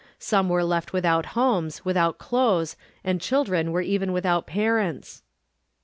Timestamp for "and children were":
3.03-3.81